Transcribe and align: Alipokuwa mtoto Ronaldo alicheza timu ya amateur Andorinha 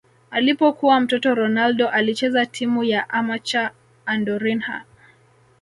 Alipokuwa 0.31 0.99
mtoto 0.99 1.35
Ronaldo 1.35 1.89
alicheza 1.89 2.45
timu 2.45 2.83
ya 2.83 3.09
amateur 3.09 3.71
Andorinha 4.05 4.83